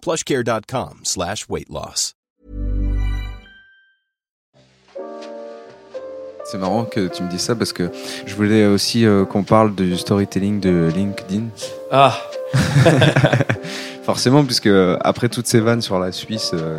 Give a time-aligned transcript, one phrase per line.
[0.00, 2.14] plushcare.com slash weight loss.
[6.50, 7.90] C'est marrant que tu me dises ça parce que
[8.24, 11.48] je voulais aussi euh, qu'on parle du storytelling de LinkedIn.
[11.90, 12.18] Ah
[14.02, 16.78] Forcément, puisque euh, après toutes ces vannes sur la Suisse euh,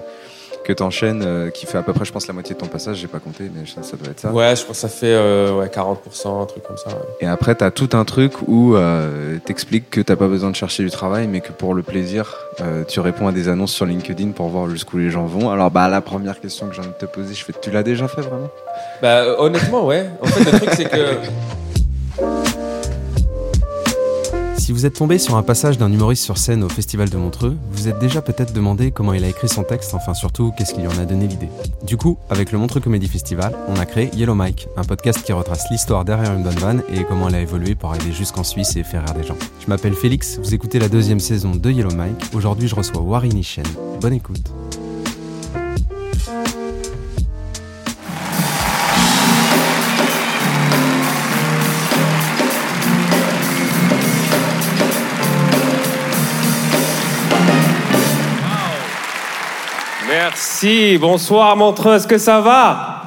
[0.69, 2.97] que t'enchaînes, euh, qui fait à peu près, je pense, la moitié de ton passage,
[2.97, 4.31] j'ai pas compté, mais ça, ça doit être ça.
[4.31, 6.89] Ouais, je pense que ça fait euh, ouais, 40%, un truc comme ça.
[6.89, 6.95] ouais.
[7.21, 10.83] Et après, t'as tout un truc où euh, t'expliques que t'as pas besoin de chercher
[10.83, 14.29] du travail, mais que pour le plaisir, euh, tu réponds à des annonces sur LinkedIn
[14.29, 15.49] pour voir jusqu'où les gens vont.
[15.49, 17.81] Alors, bah, la première question que j'ai envie de te poser, je fais, tu l'as
[17.81, 18.49] déjà fait vraiment?
[19.01, 20.07] Bah, honnêtement, ouais.
[20.21, 21.15] En fait, le truc, c'est que.
[24.69, 27.57] Si vous êtes tombé sur un passage d'un humoriste sur scène au Festival de Montreux,
[27.71, 30.81] vous êtes déjà peut-être demandé comment il a écrit son texte, enfin surtout qu'est-ce qui
[30.81, 31.49] lui en a donné l'idée.
[31.87, 35.33] Du coup, avec le Montreux Comedy Festival, on a créé Yellow Mike, un podcast qui
[35.33, 38.75] retrace l'histoire derrière une bonne vanne et comment elle a évolué pour arriver jusqu'en Suisse
[38.75, 39.37] et faire rire des gens.
[39.59, 42.21] Je m'appelle Félix, vous écoutez la deuxième saison de Yellow Mike.
[42.35, 43.65] Aujourd'hui, je reçois Warini Chen.
[43.99, 44.51] Bonne écoute.
[60.09, 63.03] Merci, bonsoir Montreux, est-ce que ça va?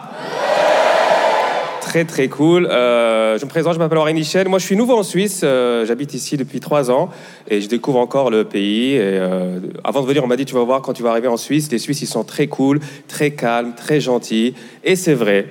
[1.81, 2.67] Très très cool.
[2.67, 4.49] Euh, je me présente, je m'appelle Henri Michel.
[4.49, 7.11] Moi je suis nouveau en Suisse, euh, j'habite ici depuis trois ans
[7.49, 8.93] et je découvre encore le pays.
[8.93, 11.27] Et, euh, avant de venir, on m'a dit tu vas voir quand tu vas arriver
[11.27, 14.55] en Suisse, les Suisses ils sont très cool, très calmes, très gentils.
[14.85, 15.49] Et c'est vrai,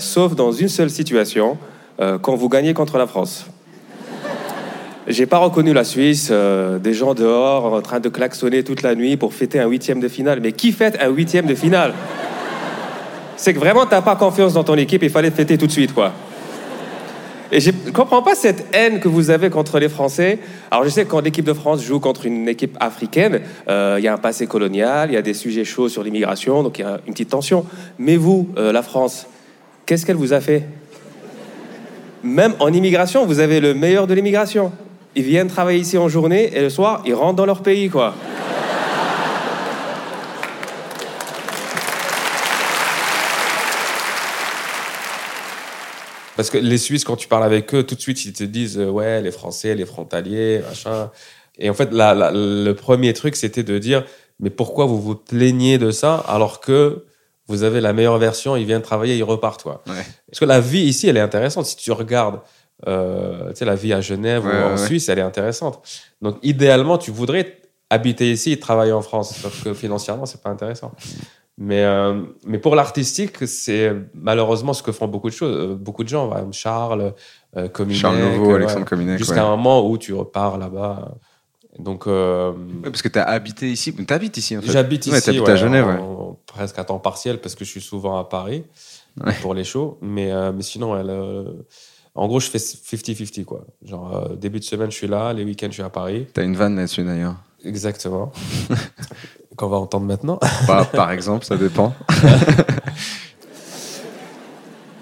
[0.00, 1.58] sauf dans une seule situation,
[1.98, 3.46] quand vous gagnez contre la France.
[5.08, 8.96] J'ai pas reconnu la Suisse, euh, des gens dehors en train de klaxonner toute la
[8.96, 10.40] nuit pour fêter un huitième de finale.
[10.42, 11.94] Mais qui fête un huitième de finale?
[13.36, 15.94] C'est que vraiment t'as pas confiance dans ton équipe, il fallait fêter tout de suite,
[15.94, 16.12] quoi.
[17.52, 20.40] Et je comprends pas cette haine que vous avez contre les Français.
[20.72, 24.04] Alors je sais que quand l'équipe de France joue contre une équipe africaine, euh, il
[24.04, 26.82] y a un passé colonial, il y a des sujets chauds sur l'immigration, donc il
[26.82, 27.64] y a une petite tension.
[28.00, 29.28] Mais vous, euh, la France,
[29.84, 30.66] qu'est-ce qu'elle vous a fait?
[32.24, 34.72] Même en immigration, vous avez le meilleur de l'immigration.
[35.16, 38.14] Ils viennent travailler ici en journée et le soir, ils rentrent dans leur pays, quoi.
[46.36, 48.78] Parce que les Suisses, quand tu parles avec eux, tout de suite, ils te disent
[48.78, 51.10] euh, ouais, les Français, les frontaliers, machin.
[51.58, 54.04] Et en fait, la- la- le premier truc, c'était de dire
[54.38, 57.06] mais pourquoi vous vous plaignez de ça alors que
[57.48, 59.82] vous avez la meilleure version, ils viennent travailler, ils repartent, quoi.
[59.86, 59.94] Ouais.
[60.30, 61.64] Parce que la vie ici, elle est intéressante.
[61.64, 62.40] Si tu regardes,
[62.86, 64.76] euh, tu sais, la vie à Genève Ouais, ou en ouais.
[64.76, 65.80] Suisse, elle est intéressante.
[66.22, 67.58] Donc, idéalement, tu voudrais
[67.90, 69.34] habiter ici et travailler en France.
[69.36, 70.92] Sauf que financièrement, c'est pas intéressant.
[71.58, 76.04] Mais, euh, mais pour l'artistique, c'est malheureusement ce que font beaucoup de choses, euh, beaucoup
[76.04, 76.26] de gens.
[76.30, 77.14] exemple, Charles,
[77.56, 81.14] euh, Cominec, Charles Nouveau, Alexandre Cominec, Jusqu'à un moment où tu repars là-bas.
[81.78, 83.94] Donc, euh, Ouais, parce que t'as habité ici.
[83.94, 84.70] T'habites ici en fait.
[84.72, 87.80] J'habite Ouais, ici, ouais, à Genève, en- presque à temps partiel parce que je suis
[87.80, 88.64] souvent à Paris
[89.40, 89.96] pour les shows.
[90.02, 91.44] Mais, euh, mais sinon, elle, euh,
[92.16, 93.44] en gros, je fais 50-50.
[93.44, 93.64] Quoi.
[93.84, 96.26] Genre, euh, début de semaine, je suis là, les week-ends, je suis à Paris.
[96.32, 97.36] T'as une vanne là-dessus d'ailleurs.
[97.64, 98.32] Exactement.
[99.56, 100.40] Qu'on va entendre maintenant.
[100.66, 101.94] Bah, par exemple, ça dépend.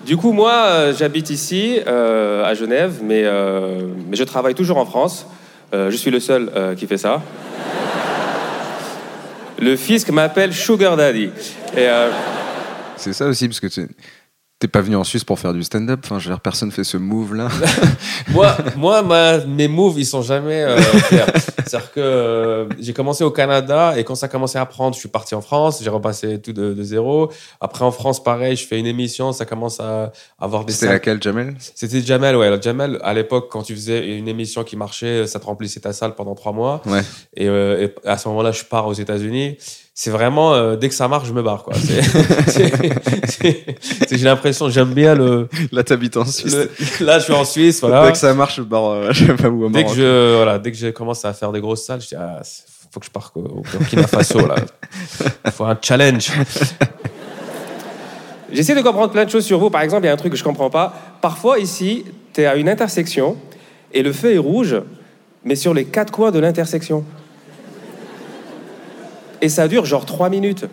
[0.04, 4.84] Du coup, moi, euh, j'habite ici, euh, à Genève, mais, mais je travaille toujours en
[4.84, 5.26] France.
[5.72, 7.22] Je suis le seul qui fait ça.
[9.58, 11.30] Le fisc m'appelle Sugar Daddy.
[12.98, 13.88] C'est ça aussi, parce que tu
[14.64, 16.00] t'es pas venu en Suisse pour faire du stand-up.
[16.04, 17.48] Enfin, je veux dire, personne fait ce move-là.
[18.30, 21.30] moi, moi ma- mes moves, ils sont jamais euh, clairs.
[21.34, 25.00] C'est-à-dire que euh, j'ai commencé au Canada et quand ça a commencé à prendre, je
[25.00, 27.30] suis parti en France, j'ai repassé tout de, de zéro.
[27.60, 31.22] Après, en France, pareil, je fais une émission, ça commence à avoir des C'était laquelle,
[31.22, 31.54] Jamel?
[31.58, 32.58] C'était Jamel, ouais.
[32.62, 36.14] Jamel, à l'époque, quand tu faisais une émission qui marchait, ça te remplissait ta salle
[36.14, 36.80] pendant trois mois.
[36.86, 37.02] Ouais.
[37.36, 39.58] Et, euh, et à ce moment-là, je pars aux États-Unis.
[39.96, 41.62] C'est vraiment euh, dès que ça marche, je me barre.
[41.62, 41.74] Quoi.
[44.10, 46.54] J'ai l'impression, j'aime bien le, Là, t'habites en Suisse.
[46.54, 47.80] le- Là, je suis en Suisse.
[47.80, 48.06] Voilà.
[48.06, 50.34] Dès que ça marche, je pars, euh, je sais pas où, au Dès que je
[50.36, 52.40] voilà, dès que je commence à faire des grosses salles, je dis ah,
[52.90, 54.56] faut que je parte au Burkina Faso là.
[55.52, 56.30] Faut un challenge.
[58.52, 59.68] J'essaie de comprendre plein de choses sur vous.
[59.70, 60.94] Par exemple, il y a un truc que je comprends pas.
[61.20, 63.36] Parfois, ici, tu es à une intersection
[63.92, 64.76] et le feu est rouge,
[65.44, 67.04] mais sur les quatre coins de l'intersection.
[69.44, 70.64] Et ça dure genre trois minutes.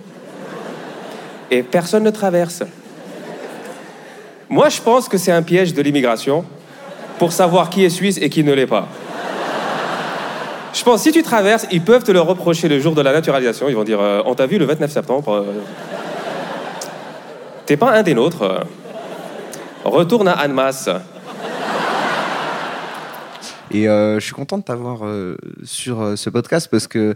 [1.52, 2.64] Et personne ne traverse.
[4.48, 6.46] Moi, je pense que c'est un piège de l'immigration
[7.20, 8.88] pour savoir qui est suisse et qui ne l'est pas.
[10.74, 13.68] Je pense si tu traverses, ils peuvent te le reprocher le jour de la naturalisation.
[13.68, 15.44] Ils vont dire euh, On t'a vu le 29 septembre euh,
[17.66, 18.44] T'es pas un des nôtres.
[18.44, 18.60] euh.
[19.84, 20.88] Retourne à Annemasse.
[23.72, 25.00] Et euh, je suis content de t'avoir
[25.66, 27.16] sur ce podcast parce que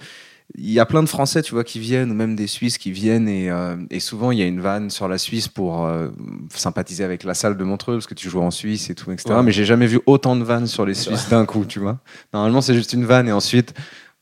[0.58, 2.92] il y a plein de Français, tu vois, qui viennent, ou même des Suisses qui
[2.92, 6.10] viennent, et, euh, et souvent il y a une vanne sur la Suisse pour euh,
[6.54, 9.30] sympathiser avec la salle de Montreux parce que tu joues en Suisse et tout, etc.
[9.32, 9.44] Ouais.
[9.44, 12.00] Mais j'ai jamais vu autant de vannes sur les Suisses d'un coup, tu vois.
[12.34, 13.74] Normalement, c'est juste une vanne et ensuite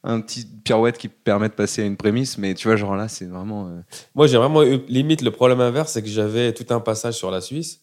[0.06, 3.08] un petit pirouette qui permet de passer à une prémisse, mais tu vois, genre là,
[3.08, 3.68] c'est vraiment.
[3.68, 3.80] euh,
[4.16, 7.31] Moi, j'ai vraiment eu limite le problème inverse, c'est que j'avais tout un passage sur
[7.31, 7.81] la Suisse.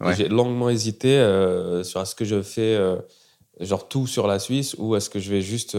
[0.00, 0.14] Ouais.
[0.16, 1.16] J'ai longuement hésité
[1.82, 2.78] sur est-ce que je fais
[3.60, 5.76] genre tout sur la Suisse ou est-ce que je vais juste,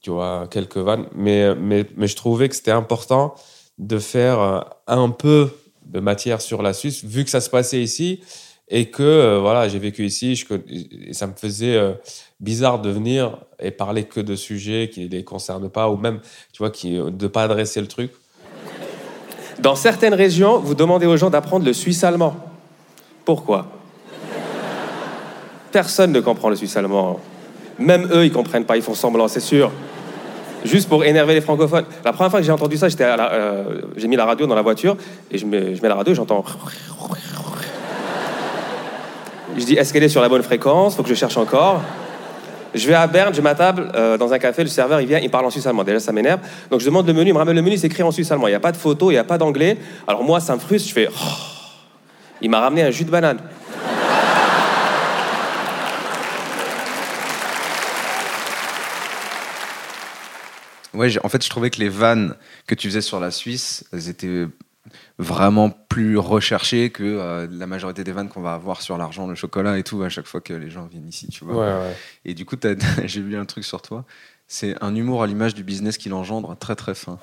[0.00, 1.06] tu vois, quelques vannes.
[1.14, 3.34] Mais, mais, mais je trouvais que c'était important
[3.78, 5.50] de faire euh, un peu
[5.86, 8.20] de matière sur la Suisse, vu que ça se passait ici
[8.68, 10.44] et que euh, voilà, j'ai vécu ici.
[11.12, 11.94] Ça me faisait euh,
[12.40, 16.20] bizarre de venir et parler que de sujets qui ne les concernent pas ou même,
[16.52, 18.12] tu vois, qui, de pas adresser le truc.
[19.60, 22.36] Dans certaines régions, vous demandez aux gens d'apprendre le suisse allemand.
[23.24, 23.66] Pourquoi?
[25.72, 27.20] Personne ne comprend le suisse allemand.
[27.78, 29.70] Même eux, ils comprennent pas, ils font semblant, c'est sûr.
[30.64, 31.84] Juste pour énerver les francophones.
[32.04, 34.62] La première fois que j'ai entendu ça, j'étais euh, j'ai mis la radio dans la
[34.62, 34.96] voiture
[35.30, 36.44] et je mets, je mets la radio et j'entends.
[39.56, 40.96] Je dis, est-ce qu'elle est sur la bonne fréquence?
[40.96, 41.80] Faut que je cherche encore.
[42.74, 45.30] Je vais à Berne, je m'attable euh, dans un café, le serveur il vient, il
[45.30, 45.84] parle en suisse allemand.
[45.84, 46.40] Déjà ça m'énerve.
[46.70, 48.46] Donc je demande le menu, il me ramène le menu, c'est écrit en suisse allemand.
[48.46, 49.78] Il n'y a pas de photo, il n'y a pas d'anglais.
[50.06, 51.08] Alors moi ça me frustre, je fais.
[51.08, 51.14] Oh.
[52.42, 53.38] Il m'a ramené un jus de banane.
[60.98, 62.34] Ouais, en fait, je trouvais que les vannes
[62.66, 64.46] que tu faisais sur la Suisse, elles étaient
[65.18, 69.36] vraiment plus recherchées que euh, la majorité des vannes qu'on va avoir sur l'argent, le
[69.36, 71.54] chocolat et tout à chaque fois que les gens viennent ici, tu vois.
[71.54, 71.96] Ouais, ouais.
[72.24, 72.56] Et du coup,
[73.04, 74.04] j'ai lu un truc sur toi.
[74.48, 77.18] C'est un humour à l'image du business qu'il engendre, très très fin.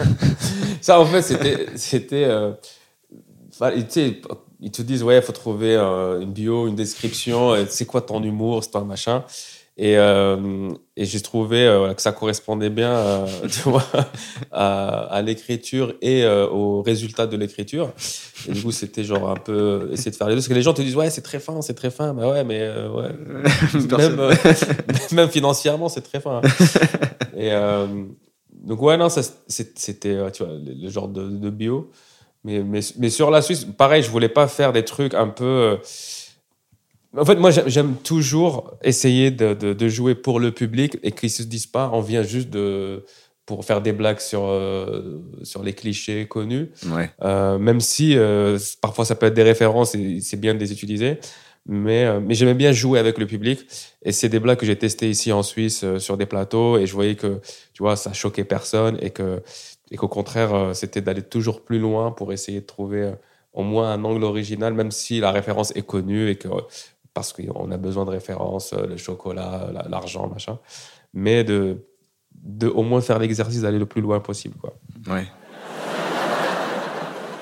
[0.80, 1.66] Ça, en fait, c'était.
[1.74, 2.52] c'était euh,
[3.50, 8.02] enfin, ils te disent, ouais, il faut trouver euh, une bio, une description, c'est quoi
[8.02, 9.24] ton humour, c'est un machin.
[9.82, 13.82] Et, euh, et j'ai trouvé euh, que ça correspondait bien euh, tu vois,
[14.52, 17.90] à, à l'écriture et au résultat de l'écriture.
[18.46, 20.40] Et du coup, c'était genre un peu essayer de faire les deux.
[20.40, 22.12] Parce que les gens te disent, ouais, c'est très fin, c'est très fin.
[22.12, 23.08] Bah ouais, mais ouais.
[23.96, 24.20] même,
[25.12, 26.42] même financièrement, c'est très fin.
[27.34, 27.50] Et
[28.52, 31.90] donc, ouais, non, c'était tu vois, le, le genre de, de bio.
[32.44, 35.78] Mais, mais, mais sur la Suisse, pareil, je voulais pas faire des trucs un peu.
[37.16, 41.30] En fait, moi, j'aime- toujours essayer de, de, de jouer pour le public et qu'ils
[41.30, 43.04] se disent pas, on vient juste de,
[43.46, 46.70] pour faire des blagues sur, euh, sur les clichés connus.
[46.88, 47.10] Ouais.
[47.22, 50.72] Euh, même si euh, parfois ça peut être des références et c'est bien de les
[50.72, 51.18] utiliser.
[51.66, 53.60] Mais, mais j'aimais bien jouer avec le public.
[54.02, 56.78] Et c'est des blagues que j'ai testées ici en Suisse sur des plateaux.
[56.78, 57.40] Et je voyais que,
[57.74, 58.98] tu vois, ça choquait personne.
[59.02, 59.42] Et que
[59.92, 63.12] et qu'au contraire, c'était d'aller toujours plus loin pour essayer de trouver
[63.52, 66.48] au moins un angle original, même si la référence est connue et que
[67.14, 70.58] parce qu'on a besoin de références, euh, le chocolat, la- l'argent, machin.
[71.12, 71.84] Mais de,
[72.42, 74.56] de au moins faire l'exercice d'aller le plus loin possible.
[74.60, 74.72] Quoi.
[75.12, 75.26] Ouais.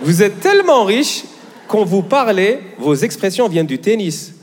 [0.01, 1.25] Vous êtes tellement riche
[1.67, 4.35] quand vous parlez, vos expressions viennent du tennis.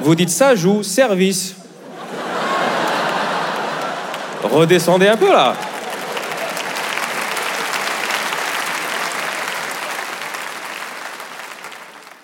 [0.00, 1.54] Vous dites ça joue service.
[4.42, 5.54] Redescendez un peu là.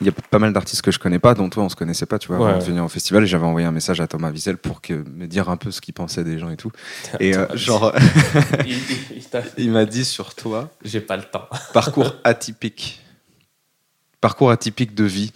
[0.00, 2.06] Il y a pas mal d'artistes que je connais pas, dont toi on se connaissait
[2.06, 2.50] pas, tu vois, Ouais.
[2.50, 3.22] avant de venir au festival.
[3.24, 5.80] Et j'avais envoyé un message à Thomas Wiesel pour que, me dire un peu ce
[5.82, 6.72] qu'il pensait des gens et tout.
[7.20, 7.92] Et euh, genre,
[9.58, 11.48] Il- m'a dit sur toi, J'ai pas le temps.
[11.72, 13.02] parcours atypique.
[14.20, 15.32] Parcours atypique de vie.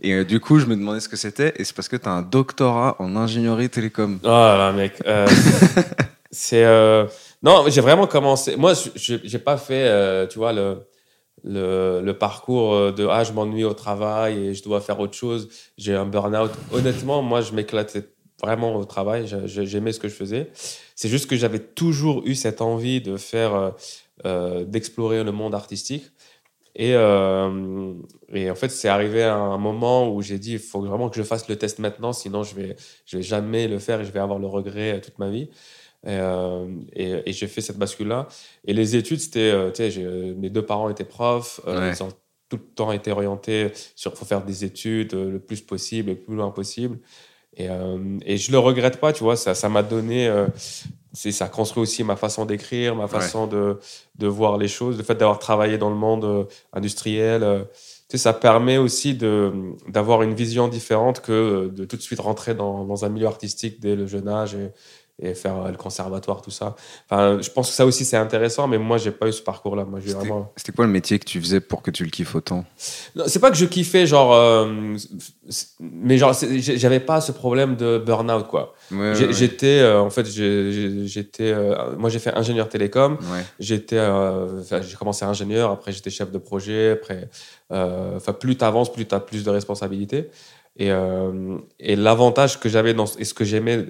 [0.00, 1.52] Et euh, du coup, je me demandais ce que c'était.
[1.56, 4.18] Et c'est parce que tu as un doctorat en ingénierie télécom.
[4.22, 4.94] Oh là, mec.
[5.06, 5.26] euh,
[6.30, 6.64] c'est.
[7.42, 8.56] Non, j'ai vraiment commencé.
[8.56, 10.78] Moi, j'ai pas fait, tu vois, le,
[11.44, 15.48] le, parcours euh, de Ah, je m'ennuie au travail et je dois faire autre chose.
[15.76, 16.50] J'ai un burn-out.
[16.72, 18.04] Honnêtement, moi, je m'éclatais
[18.42, 19.26] vraiment au travail.
[19.46, 20.50] J'aimais ce que je faisais.
[20.94, 23.70] C'est juste que j'avais toujours eu cette envie de faire, euh,
[24.24, 26.04] euh, d'explorer le monde artistique.
[26.76, 31.08] Et, et, en fait, c'est arrivé à un moment où j'ai dit, il faut vraiment
[31.08, 32.74] que je fasse le test maintenant, sinon je vais,
[33.06, 35.48] je vais jamais le faire et je vais avoir le regret toute ma vie.
[36.06, 38.28] Et, et, j'ai fait cette bascule-là.
[38.66, 40.00] Et les études, c'était, tu sais,
[40.36, 42.10] mes deux parents étaient profs, ils ont
[42.50, 46.36] tout le temps été orientés sur faut faire des études le plus possible, le plus
[46.36, 46.98] loin possible.
[47.56, 47.68] Et,
[48.26, 50.30] et je le regrette pas, tu vois, ça, ça m'a donné
[51.14, 53.78] c'est ça construit aussi ma façon d'écrire, ma façon de,
[54.18, 54.98] de, voir les choses.
[54.98, 57.62] Le fait d'avoir travaillé dans le monde euh, industriel, euh,
[58.08, 62.54] tu sais, ça permet aussi d'avoir une vision différente que de tout de suite rentrer
[62.54, 64.72] dans, dans, un milieu artistique dès le jeune âge et,
[65.22, 66.74] et faire euh, le conservatoire, tout ça.
[67.08, 69.84] Enfin, je pense que ça aussi c'est intéressant, mais moi j'ai pas eu ce parcours-là.
[69.84, 70.52] Moi, c'était, vraiment...
[70.56, 72.64] c'était quoi le métier que tu faisais pour que tu le kiffes autant?
[73.14, 74.96] Non, C'est pas que je kiffais, genre, euh,
[75.80, 78.74] mais genre, j'avais pas ce problème de burn-out, quoi.
[78.90, 81.54] j'étais, euh, en fait, j'étais,
[81.96, 83.16] moi j'ai fait ingénieur télécom.
[83.60, 84.04] J'étais,
[84.82, 87.28] j'ai commencé ingénieur, après j'étais chef de projet, après,
[87.70, 90.28] enfin, plus tu avances, plus tu as plus de responsabilités.
[90.76, 93.86] Et, euh, et l'avantage que j'avais dans et ce que j'aimais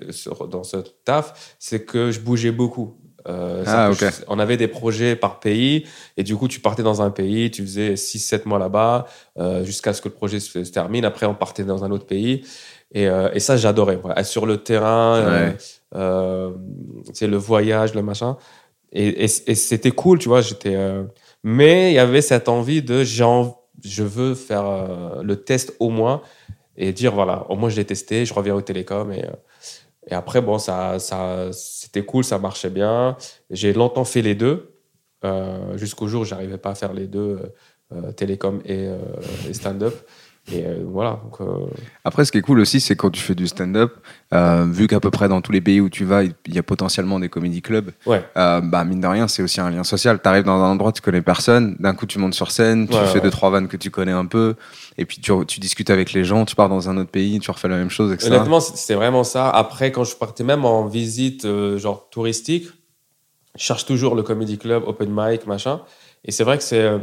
[0.51, 2.99] dans ce taf, c'est que je bougeais beaucoup.
[3.27, 3.91] Euh, ah,
[4.29, 5.87] on avait des projets par pays
[6.19, 9.07] et du coup tu partais dans un pays, tu faisais 6-7 mois là-bas
[9.39, 11.07] euh, jusqu'à ce que le projet se, termine.
[11.07, 12.45] Après on partait dans un autre pays
[12.93, 13.99] et, euh, et ça j'adorais.
[14.25, 15.55] Sur le terrain,
[17.15, 18.37] c'est le voyage, le machin.
[18.93, 20.41] Et, et, c'était cool, tu vois.
[20.41, 20.77] J'étais,
[21.43, 26.21] mais il y avait cette envie de je veux faire le test au moins
[26.77, 29.31] et dire voilà, au moins je l'ai testé, je reviens au télécom et, euh,
[30.07, 33.17] et après, bon, ça, ça, c'était cool, ça marchait bien.
[33.49, 34.75] J'ai longtemps fait les deux,
[35.25, 37.39] euh, jusqu'au jour où j'arrivais pas à faire les deux,
[37.93, 38.89] euh, télécom et,
[39.49, 39.95] et stand-up.
[40.53, 41.21] Et euh, voilà.
[41.25, 41.67] Donc, euh,
[42.05, 43.95] Après, ce qui est cool aussi, c'est quand tu fais du stand-up,
[44.35, 46.63] euh, vu qu'à peu près dans tous les pays où tu vas, il y a
[46.63, 47.93] potentiellement des comédie clubs.
[48.05, 48.23] Ouais.
[48.35, 50.21] bah mine de rien, c'est aussi un lien social.
[50.23, 51.77] Tu arrives dans un endroit, tu connais personne.
[51.79, 54.27] D'un coup, tu montes sur scène, tu fais deux trois vannes que tu connais un
[54.27, 54.55] peu,
[54.99, 56.45] et puis tu, tu, discutes avec les gens.
[56.45, 58.31] Tu pars dans un autre pays, tu refais la même chose, etc.
[58.31, 59.49] Honnêtement, c'est vraiment ça.
[59.49, 61.47] Après, quand je partais même en visite
[61.79, 62.69] genre touristique,
[63.57, 65.81] je cherche toujours le comédie club, open mic, machin.
[66.25, 66.99] Et c'est vrai que c'est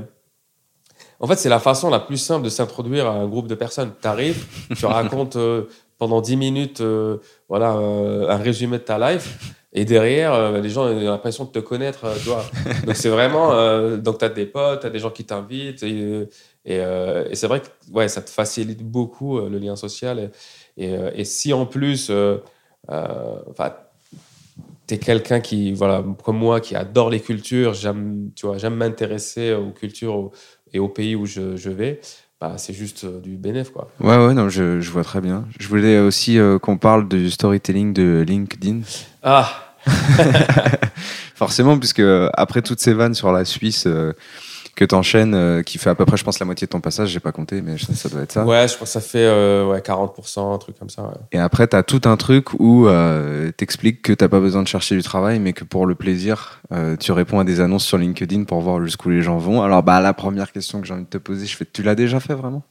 [1.22, 3.94] en fait, c'est la façon la plus simple de s'introduire à un groupe de personnes.
[4.02, 4.44] Tu arrives,
[4.76, 5.66] tu racontes euh,
[6.00, 9.56] pendant 10 minutes euh, voilà, euh, un résumé de ta life.
[9.72, 12.06] Et derrière, les gens ont l'impression de te connaître.
[12.86, 13.96] Donc, c'est vraiment.
[13.96, 15.82] donc, tu as des potes, tu as des gens qui t'invitent.
[15.84, 16.28] Et,
[17.34, 20.30] c'est vrai que ouais, ça te facilite beaucoup le lien social.
[20.76, 22.12] Et, si en plus.
[22.90, 23.74] Enfin,
[24.88, 29.72] tu es quelqu'un qui, voilà, comme moi, qui adore les cultures, j'aime, j'aime m'intéresser aux
[29.72, 30.32] cultures,
[30.74, 32.00] et au pays où je, je vais,
[32.40, 33.90] bah, c'est juste euh, du bénéf quoi.
[34.00, 35.46] Ouais ouais non je, je, vois très bien.
[35.60, 38.82] Je voulais aussi euh, qu'on parle du storytelling de LinkedIn.
[39.22, 39.76] Ah.
[41.36, 43.88] Forcément puisque euh, après toutes ces vannes sur la Suisse
[44.76, 47.10] que t'enchaînes, euh, qui fait à peu près, je pense, la moitié de ton passage,
[47.10, 48.46] j'ai pas compté, mais ça, doit être ça.
[48.46, 51.14] Ouais, je pense que ça fait euh, ouais, 40%, un truc comme ça.
[51.32, 54.96] Et après, t'as tout un truc où euh, t'expliques que t'as pas besoin de chercher
[54.96, 56.62] du travail, mais que pour le plaisir,
[57.00, 59.62] tu réponds à des annonces sur LinkedIn pour voir jusqu'où les gens vont.
[59.62, 61.96] Alors, bah, la première question que j'ai envie de te poser, je fais, tu l'as
[61.96, 62.64] déjà fait vraiment?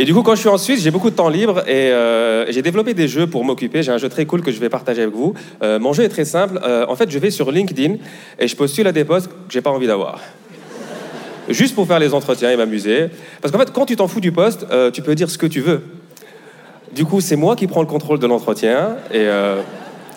[0.00, 2.50] Et du coup, quand je suis en Suisse, j'ai beaucoup de temps libre et euh,
[2.52, 3.82] j'ai développé des jeux pour m'occuper.
[3.82, 5.34] J'ai un jeu très cool que je vais partager avec vous.
[5.60, 6.60] Euh, mon jeu est très simple.
[6.62, 7.96] Euh, en fait, je vais sur LinkedIn
[8.38, 10.20] et je postule à des postes que j'ai pas envie d'avoir.
[11.48, 13.08] Juste pour faire les entretiens et m'amuser.
[13.42, 15.60] Parce qu'en fait, quand tu t'en fous du poste, tu peux dire ce que tu
[15.60, 15.82] veux.
[16.94, 19.26] Du coup, c'est moi qui prends le contrôle de l'entretien et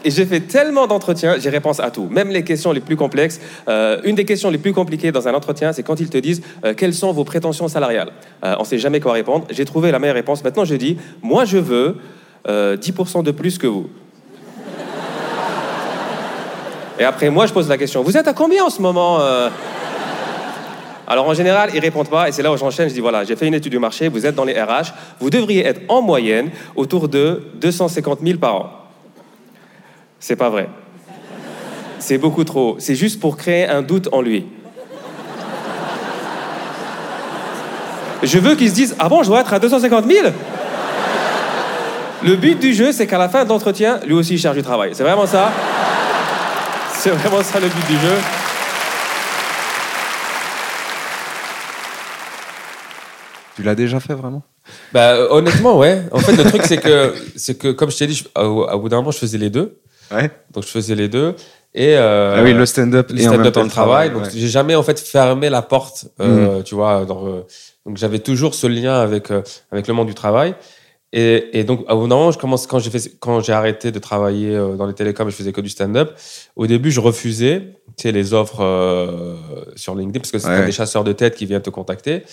[0.04, 3.40] et j'ai fait tellement d'entretiens, j'ai réponse à tout, même les questions les plus complexes.
[3.68, 6.42] Euh, une des questions les plus compliquées dans un entretien, c'est quand ils te disent
[6.66, 8.12] euh, quelles sont vos prétentions salariales?
[8.44, 9.46] Euh, on ne sait jamais quoi répondre.
[9.50, 10.44] J'ai trouvé la meilleure réponse.
[10.44, 11.98] Maintenant, je dis, moi, je veux
[12.48, 13.88] 10% de plus que vous.
[17.00, 19.20] Et après, moi, je pose la question, vous êtes à combien en ce moment
[21.08, 22.88] alors en général, ils répondent pas, et c'est là où j'enchaîne.
[22.88, 25.30] Je dis voilà, j'ai fait une étude du marché, vous êtes dans les RH, vous
[25.30, 28.81] devriez être en moyenne autour de 250 000 par an.
[30.22, 30.70] C'est pas vrai.
[31.98, 32.76] C'est beaucoup trop.
[32.78, 34.46] C'est juste pour créer un doute en lui.
[38.22, 40.28] Je veux qu'il se dise Ah bon, je dois être à 250 000
[42.24, 44.62] Le but du jeu, c'est qu'à la fin de l'entretien, lui aussi, il cherche du
[44.62, 44.92] travail.
[44.94, 45.52] C'est vraiment ça.
[46.94, 48.16] C'est vraiment ça le but du jeu.
[53.56, 54.44] Tu l'as déjà fait vraiment?
[54.94, 56.04] Bah honnêtement ouais.
[56.12, 58.98] En fait le truc c'est que c'est que comme je t'ai dit, au bout d'un
[58.98, 59.82] moment je faisais les deux.
[60.52, 61.36] Donc je faisais les deux.
[61.74, 64.10] Et euh, ah oui, le stand-up et stand en le travail.
[64.10, 66.64] Donc j'ai jamais en fait fermé la porte, euh, mm.
[66.64, 67.02] tu vois.
[67.02, 67.06] Euh,
[67.86, 69.30] donc j'avais toujours ce lien avec
[69.72, 70.56] avec le monde du travail.
[71.14, 74.56] Et, et donc, au moment, je commence, quand j'ai fait- quand j'ai arrêté de travailler
[74.78, 76.14] dans les télécoms je faisais que du stand-up,
[76.56, 78.64] au début, je refusais tu sais, les offres
[79.76, 80.66] sur LinkedIn parce que c'était Ouais.
[80.66, 82.24] des chasseurs de tête qui viennent te contacter.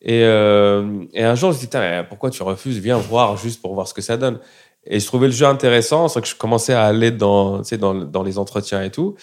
[0.00, 2.78] Et, et un jour, je me suis dit, Putain, mais pourquoi tu refuses?
[2.78, 4.38] Viens voir juste pour voir ce que ça donne.
[4.86, 7.78] Et je trouvais le jeu intéressant, c'est que je commençais à aller dans, tu sais,
[7.78, 9.14] dans, dans les entretiens et tout.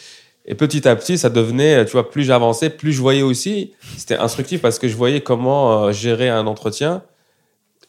[0.45, 4.17] Et petit à petit, ça devenait, tu vois, plus j'avançais, plus je voyais aussi, c'était
[4.17, 7.03] instructif parce que je voyais comment euh, gérer un entretien.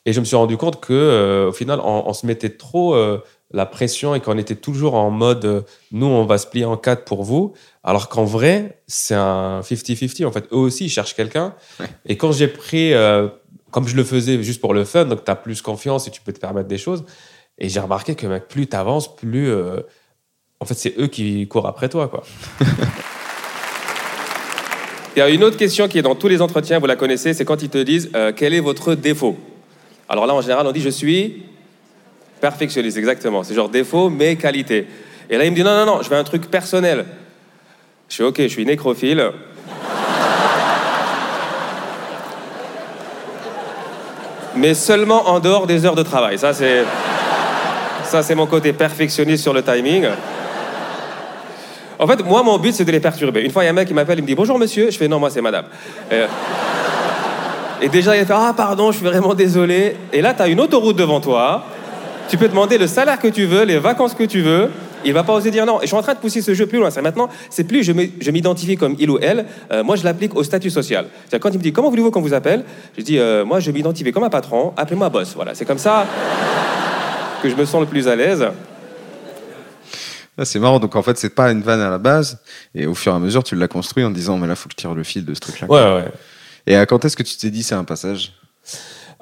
[0.05, 2.95] Et je me suis rendu compte que, euh, au final, on, on se mettait trop
[2.95, 5.61] euh, la pression et qu'on était toujours en mode, euh,
[5.93, 7.53] nous, on va se plier en quatre pour vous.
[7.85, 10.27] Alors qu'en vrai, c'est un 50-50.
[10.27, 11.55] En fait, eux aussi, ils cherchent quelqu'un.
[12.07, 12.93] Et quand j'ai pris,
[13.71, 16.21] comme je le faisais juste pour le fun, donc tu as plus confiance et tu
[16.21, 17.05] peux te permettre des choses.
[17.63, 19.49] Et j'ai remarqué que mec, plus tu avances, plus.
[19.49, 19.81] euh,
[20.59, 22.25] en fait, c'est eux qui courent après toi, quoi.
[25.15, 27.35] Il y a une autre question qui est dans tous les entretiens, vous la connaissez,
[27.35, 29.37] c'est quand ils te disent euh, quel est votre défaut?
[30.09, 31.45] Alors là, en général, on dit je suis
[32.41, 33.45] perfectionniste, exactement.
[33.45, 34.89] C'est genre défaut, mais qualité.
[35.31, 37.05] Et là, il me dit non, non, non, je veux un truc personnel.
[38.09, 39.23] Je suis ok, je suis nécrophile.
[44.57, 46.39] mais seulement en dehors des heures de travail.
[46.39, 46.85] Ça, c'est.
[48.13, 50.05] Ça, c'est mon côté perfectionniste sur le timing.
[51.99, 53.41] En fait, moi, mon but, c'est de les perturber.
[53.41, 54.91] Une fois, il y a un mec qui m'appelle, il me dit Bonjour monsieur.
[54.91, 55.65] Je fais Non, moi, c'est madame.
[56.11, 59.97] Et, et déjà, il fait Ah, pardon, je suis vraiment désolé.
[60.13, 61.65] Et là, tu as une autoroute devant toi.
[62.29, 64.69] Tu peux demander le salaire que tu veux, les vacances que tu veux.
[65.07, 65.79] Il va pas oser dire non.
[65.79, 66.91] Et je suis en train de pousser ce jeu plus loin.
[66.91, 69.47] C'est maintenant, c'est plus je m'identifie comme il ou elle.
[69.73, 71.07] Euh, moi, je l'applique au statut social.
[71.21, 72.63] C'est-à-dire quand il me dit comment voulez-vous qu'on vous appelle,
[72.99, 74.75] je dis euh, moi, je m'identifie comme un patron.
[74.77, 75.33] Appelez-moi boss.
[75.35, 76.05] Voilà, c'est comme ça
[77.43, 78.47] que je me sens le plus à l'aise.
[80.45, 82.39] C'est marrant, donc en fait, c'est pas une vanne à la base,
[82.75, 84.73] et au fur et à mesure, tu l'as construit en disant, mais là, faut que
[84.73, 85.67] je tire le fil de ce truc-là.
[85.69, 86.11] Ouais, ouais.
[86.67, 88.33] Et à quand est-ce que tu t'es dit, c'est un passage?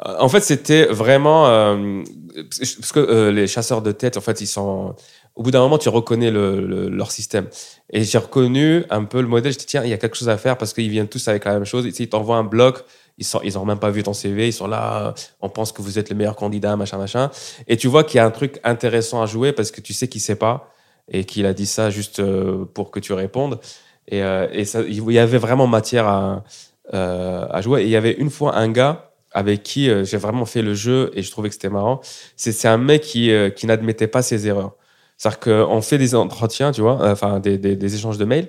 [0.06, 2.02] Euh, En fait, c'était vraiment euh,
[2.36, 4.94] parce que euh, les chasseurs de tête, en fait, ils sont.
[5.36, 7.46] Au bout d'un moment, tu reconnais le- le- leur système.
[7.92, 9.52] Et j'ai reconnu un peu le modèle.
[9.52, 11.44] Je dis tiens, il y a quelque chose à faire parce qu'ils viennent tous avec
[11.44, 11.86] la même chose.
[11.86, 12.84] Ils t'envoient un bloc.
[13.20, 14.48] Ils sont, ils ont même pas vu ton CV.
[14.48, 15.08] Ils sont là.
[15.08, 17.30] euh, On pense que vous êtes le meilleur candidat, machin, machin.
[17.68, 20.08] Et tu vois qu'il y a un truc intéressant à jouer parce que tu sais
[20.08, 20.72] qu'il sait pas
[21.12, 23.60] et qu'il a dit ça juste euh, pour que tu répondes.
[24.08, 26.44] Et, euh, et il y avait vraiment matière à,
[26.92, 27.82] à jouer.
[27.82, 31.12] Et il y avait une fois un gars avec qui j'ai vraiment fait le jeu
[31.14, 32.00] et je trouvais que c'était marrant.
[32.36, 34.72] C'est un mec qui, qui n'admettait pas ses erreurs.
[35.16, 38.48] C'est-à-dire qu'on fait des entretiens, tu vois, enfin des, des échanges de mails.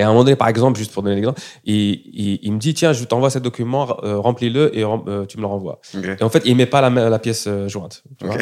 [0.00, 1.76] Et à un moment donné, par exemple, juste pour donner l'exemple, il,
[2.12, 5.36] il, il me dit Tiens, je t'envoie ce document, euh, remplis-le et rem- euh, tu
[5.36, 5.78] me le renvoies.
[6.18, 8.02] Et en fait, il met pas la, la pièce euh, jointe.
[8.18, 8.36] tu vois.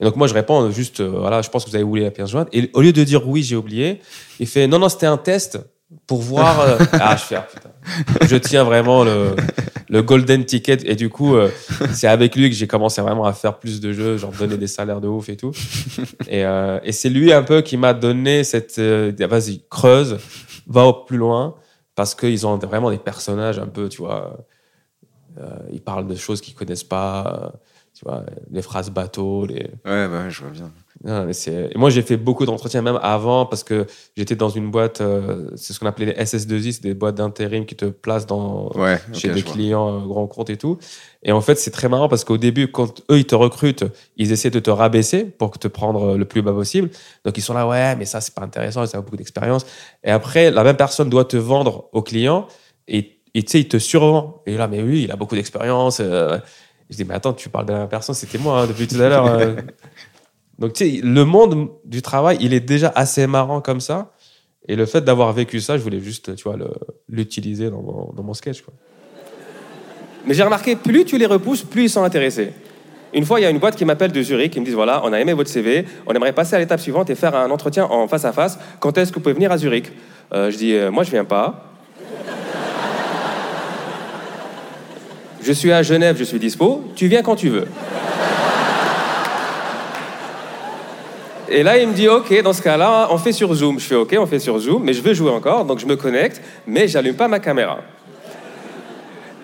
[0.00, 2.28] Et donc, moi, je réponds juste Voilà, je pense que vous avez oublié la pièce
[2.30, 2.48] jointe.
[2.52, 4.00] Et au lieu de dire Oui, j'ai oublié,
[4.40, 5.58] il fait Non, non, c'était un test
[6.06, 6.60] pour voir.
[6.60, 7.70] euh, ah, je fais putain.
[8.26, 9.36] Je tiens vraiment le,
[9.88, 10.78] le golden ticket.
[10.84, 11.50] Et du coup, euh,
[11.92, 14.66] c'est avec lui que j'ai commencé vraiment à faire plus de jeux, genre donner des
[14.66, 15.52] salaires de ouf et tout.
[16.28, 18.78] Et, euh, et c'est lui un peu qui m'a donné cette.
[18.78, 20.18] euh, Vas-y, creuse,
[20.66, 21.54] va au plus loin,
[21.94, 24.38] parce qu'ils ont vraiment des personnages un peu, tu vois.
[25.38, 27.58] euh, ils parlent de choses qu'ils connaissent pas, euh,
[27.96, 29.70] tu vois, les phrases bateau, les.
[29.84, 30.70] Ouais, bah, ouais, je vois bien.
[31.06, 33.86] Non, mais c'est- et moi, j'ai fait beaucoup d'entretiens, même avant, parce que
[34.16, 37.66] j'étais dans une boîte, euh, c'est ce qu'on appelait les SS2I, c'est des boîtes d'intérim
[37.66, 40.78] qui te placent dans, Ouais, chez des clients euh, grands comptes et tout.
[41.22, 43.84] Et en fait, c'est très marrant parce qu'au début, quand eux, ils te recrutent,
[44.16, 46.88] ils essaient de te rabaisser pour te prendre le plus bas possible.
[47.26, 49.66] Donc, ils sont là, ouais, mais ça, c'est pas intéressant, ça a beaucoup d'expérience.
[50.04, 52.46] Et après, la même personne doit te vendre au client
[52.88, 54.42] et et tu sais, il te survend.
[54.46, 55.98] Et là, mais oui, il a beaucoup d'expérience.
[56.00, 56.38] euh.
[56.88, 58.94] Je dis, mais attends, tu parles de la même personne, c'était moi hein, depuis tout
[59.00, 59.26] à l'heure.
[60.58, 64.12] Donc, tu sais, le monde du travail, il est déjà assez marrant comme ça.
[64.68, 66.56] Et le fait d'avoir vécu ça, je voulais juste, tu vois,
[67.08, 68.62] l'utiliser dans mon, dans mon sketch.
[68.62, 68.72] Quoi.
[70.26, 72.52] Mais j'ai remarqué, plus tu les repousses, plus ils sont intéressés.
[73.12, 75.02] Une fois, il y a une boîte qui m'appelle de Zurich, qui me disent voilà,
[75.04, 77.84] on a aimé votre CV, on aimerait passer à l'étape suivante et faire un entretien
[77.84, 78.58] en face à face.
[78.80, 79.92] Quand est-ce que vous pouvez venir à Zurich?
[80.32, 81.70] Euh, Je dis euh, moi, je viens pas.
[85.42, 86.82] je suis à Genève, je suis dispo.
[86.96, 87.66] Tu viens quand tu veux.
[91.48, 93.78] Et là, il me dit, OK, dans ce cas-là, on fait sur Zoom.
[93.78, 95.96] Je fais, OK, on fait sur Zoom, mais je veux jouer encore, donc je me
[95.96, 97.78] connecte, mais j'allume pas ma caméra.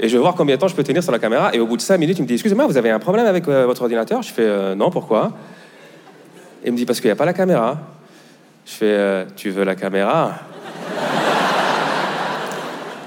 [0.02, 1.54] Et je veux voir combien de temps je peux tenir sur la caméra.
[1.54, 3.46] Et au bout de 5 minutes, il me dit Excusez-moi, vous avez un problème avec
[3.46, 4.22] euh, votre ordinateur?
[4.22, 5.32] Je fais euh, Non, pourquoi?
[6.64, 7.76] Il me dit Parce qu'il n'y a pas la caméra.
[8.64, 10.36] Je fais euh, Tu veux la caméra?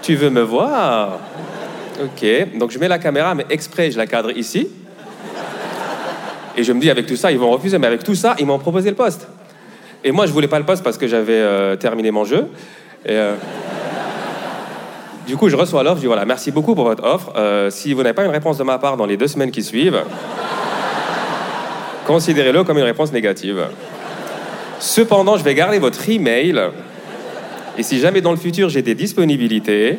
[0.04, 1.18] Tu veux me voir?
[2.00, 2.58] Ok.
[2.60, 4.68] Donc je mets la caméra, mais exprès, je la cadre ici.
[6.58, 7.78] Et je me dis Avec tout ça, ils vont refuser.
[7.78, 9.28] Mais avec tout ça, ils m'ont proposé le poste.
[10.04, 12.48] Et moi, je voulais pas le poste parce que j'avais euh, terminé mon jeu.
[13.10, 13.36] Euh,
[15.26, 17.32] du coup, je reçois l'offre, je dis voilà, merci beaucoup pour votre offre.
[17.38, 19.64] Euh, si vous n'avez pas une réponse de ma part dans les deux semaines qui
[19.64, 20.02] suivent,
[22.06, 23.62] considérez-le comme une réponse négative.
[24.80, 26.62] Cependant, je vais garder votre email.
[27.78, 29.98] Et si jamais dans le futur j'ai des disponibilités,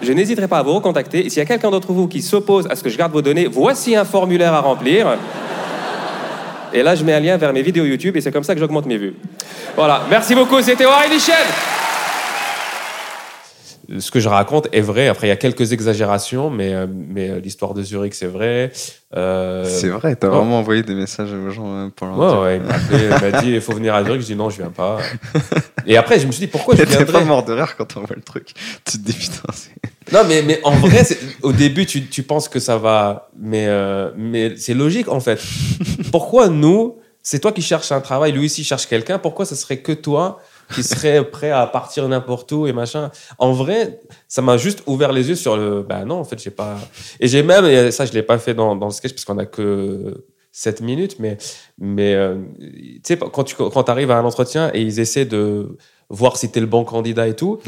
[0.00, 1.26] je n'hésiterai pas à vous recontacter.
[1.26, 3.22] Et s'il y a quelqu'un d'entre vous qui s'oppose à ce que je garde vos
[3.22, 5.18] données, voici un formulaire à remplir.
[6.72, 8.60] Et là, je mets un lien vers mes vidéos YouTube et c'est comme ça que
[8.60, 9.14] j'augmente mes vues.
[9.76, 10.02] Voilà.
[10.10, 10.60] Merci beaucoup.
[10.62, 11.34] C'était Warren Michel
[13.98, 15.08] ce que je raconte est vrai.
[15.08, 18.72] Après, il y a quelques exagérations, mais, euh, mais euh, l'histoire de Zurich, c'est vrai.
[19.14, 19.64] Euh...
[19.64, 22.68] C'est vrai, t'as as vraiment envoyé des messages aux gens pour leur ouais, dire.
[22.68, 24.20] Ouais, il m'a dit, il faut venir à Zurich.
[24.22, 24.98] Je dis non, je viens pas.
[25.86, 28.00] Et après, je me suis dit, pourquoi je viendrais pas mort de rire quand on
[28.00, 28.54] voit le truc.
[28.84, 29.42] Tu te dis, putain,
[30.12, 31.02] Non, mais, mais en vrai,
[31.42, 33.30] au début, tu, tu penses que ça va.
[33.38, 35.40] Mais, euh, mais c'est logique, en fait.
[36.10, 39.78] pourquoi nous, c'est toi qui cherches un travail, lui aussi cherche quelqu'un, pourquoi ce serait
[39.78, 40.40] que toi
[40.74, 43.10] qui serait prêt à partir n'importe où et machin.
[43.38, 45.82] En vrai, ça m'a juste ouvert les yeux sur le.
[45.82, 46.76] Ben non, en fait, j'ai pas.
[47.20, 49.38] Et j'ai même, et ça, je l'ai pas fait dans, dans le sketch parce qu'on
[49.38, 51.36] a que 7 minutes, mais,
[51.78, 55.76] mais euh, tu sais, quand tu quand arrives à un entretien et ils essaient de
[56.08, 57.58] voir si tu es le bon candidat et tout.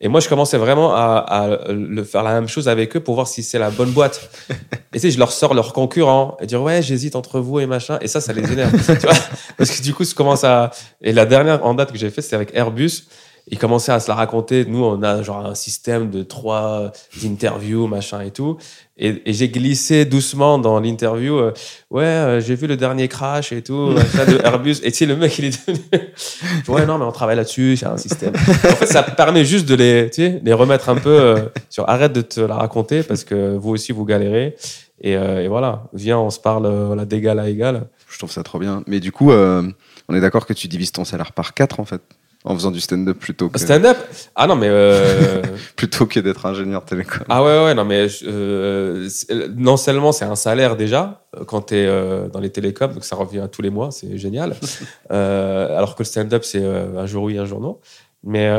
[0.00, 3.14] Et moi, je commençais vraiment à, à, le faire la même chose avec eux pour
[3.14, 4.30] voir si c'est la bonne boîte.
[4.50, 4.54] et
[4.92, 7.98] tu sais, je leur sors leurs concurrents et dire ouais, j'hésite entre vous et machin.
[8.00, 8.72] Et ça, ça les énerve.
[8.86, 9.16] tu vois?
[9.56, 10.70] Parce que du coup, je commence à.
[11.02, 13.08] Et la dernière en date que j'ai fait, c'était avec Airbus
[13.50, 14.64] il commençait à se la raconter.
[14.66, 16.92] Nous, on a genre un système de trois
[17.24, 18.58] interviews, machin et tout.
[18.96, 21.38] Et, j'ai glissé doucement dans l'interview.
[21.38, 21.52] Euh,
[21.90, 24.80] ouais, euh, j'ai vu le dernier crash et tout, de Airbus.
[24.82, 25.84] Et tu sais, le mec, il est devenu.
[26.68, 28.34] ouais, non, mais on travaille là-dessus, c'est un système.
[28.34, 31.88] en fait, ça permet juste de les, tu sais, les remettre un peu euh, sur
[31.88, 34.56] arrête de te la raconter parce que vous aussi, vous galérez.
[35.00, 37.86] Et, et voilà, viens, on se parle voilà, d'égal à égal.
[38.08, 38.82] Je trouve ça trop bien.
[38.88, 42.02] Mais du coup, on est d'accord que tu divises ton salaire par quatre, en fait
[42.48, 43.58] en faisant du stand-up plutôt que.
[43.58, 43.98] Stand-up
[44.34, 44.68] Ah non, mais.
[44.70, 45.42] Euh...
[45.76, 47.22] plutôt que d'être ingénieur télécom.
[47.28, 49.06] Ah ouais, ouais, non, mais euh,
[49.54, 53.04] non seulement c'est un salaire déjà, euh, quand tu es euh, dans les télécoms, donc
[53.04, 54.56] ça revient tous les mois, c'est génial.
[55.10, 57.78] alors que le stand-up, c'est un jour oui, un jour non.
[58.24, 58.50] Mais,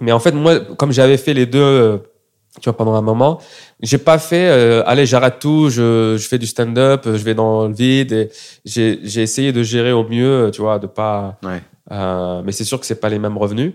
[0.00, 2.00] mais en fait, moi, comme j'avais fait les deux.
[2.60, 3.38] tu vois, pendant un moment,
[3.80, 4.48] j'ai pas fait,
[4.86, 8.30] allez, j'arrête tout, je, je fais du stand-up, je vais dans le vide et
[8.64, 12.78] j'ai essayé de gérer au mieux, tu vois, de pas, ouais euh, mais c'est sûr
[12.78, 13.74] que c'est pas les mêmes revenus.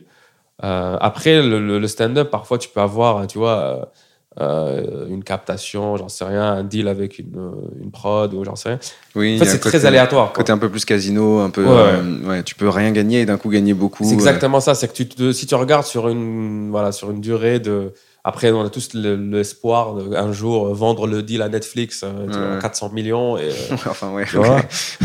[0.64, 3.92] Euh, après, le, stand-up, parfois, tu peux avoir, tu vois,
[4.40, 8.70] euh, une captation, j'en sais rien, un deal avec une, une prod ou j'en sais
[8.70, 8.80] rien.
[9.16, 10.34] Oui, en fait, c'est très aléatoire.
[10.34, 11.66] Côté un peu plus casino, un peu.
[11.66, 12.44] Ouais.
[12.44, 14.04] tu peux rien gagner et d'un coup gagner beaucoup.
[14.04, 14.74] C'est exactement ça.
[14.74, 17.94] C'est que tu si tu regardes sur une, voilà, sur une durée de
[18.28, 23.38] après, on a tous l'espoir d'un jour vendre le deal à Netflix euh, 400 millions.
[23.38, 24.26] Et, euh, enfin, ouais.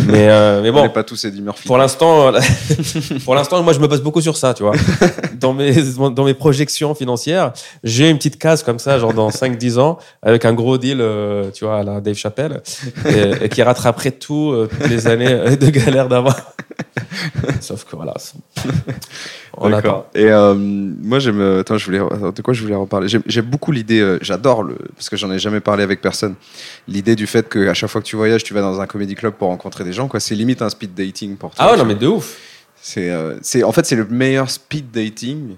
[0.09, 0.81] mais, euh, mais bon.
[0.81, 1.69] On n'est pas tous Eddie Murphy.
[1.69, 2.33] Pour l'instant,
[3.25, 4.75] pour l'instant, moi, je me base beaucoup sur ça, tu vois.
[5.41, 7.53] dans, mes, dans mes projections financières,
[7.85, 11.49] j'ai une petite case comme ça, genre dans 5-10 ans, avec un gros deal, euh,
[11.55, 12.61] tu vois, à la Dave Chappelle,
[13.07, 16.35] et, qui rattraperait tout, toutes les années de galère d'avant.
[17.61, 18.14] Sauf que voilà.
[19.57, 20.07] On attend.
[20.14, 21.40] Et euh, moi, j'aime.
[21.40, 21.99] Euh, attends, je voulais.
[21.99, 23.09] De quoi je voulais reparler?
[23.09, 24.01] J'aime beaucoup l'idée.
[24.01, 24.77] Euh, j'adore le.
[24.97, 26.35] Parce que j'en ai jamais parlé avec personne.
[26.88, 29.35] L'idée du fait qu'à chaque fois que tu voyages, tu vas dans un comédie club
[29.35, 30.09] pour rencontrer des gens.
[30.09, 30.21] Quoi.
[30.21, 31.64] C'est limite un speed dating pour toi.
[31.66, 32.38] Ah ouais, non, mais de ouf.
[32.81, 33.12] C'est.
[33.42, 35.57] c'est en fait, c'est le meilleur speed dating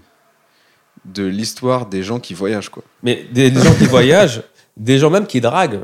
[1.05, 2.83] de l'histoire des gens qui voyagent, quoi.
[3.03, 4.43] Mais des gens qui voyagent,
[4.77, 5.81] des gens même qui draguent.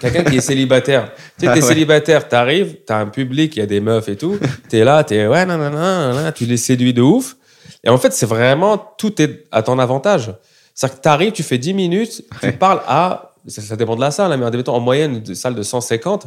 [0.00, 1.12] Quelqu'un qui est célibataire.
[1.38, 4.16] Tu sais, t'es ah célibataire, t'arrives, t'as un public, il y a des meufs et
[4.16, 4.38] tout.
[4.70, 7.36] T'es là, t'es ouais, non, non, non, tu les séduis de ouf.
[7.84, 10.32] Et en fait, c'est vraiment, tout est à ton avantage.
[10.74, 14.32] C'est-à-dire que t'arrives, tu fais 10 minutes, tu parles à, ça, dépend de la salle,
[14.32, 16.26] hein, mais en moyenne, une salle de 150,